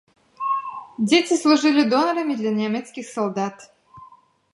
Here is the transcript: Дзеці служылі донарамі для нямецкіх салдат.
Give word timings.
Дзеці 1.09 1.33
служылі 1.41 1.83
донарамі 1.93 2.33
для 2.41 2.51
нямецкіх 2.61 3.05
салдат. 3.15 3.57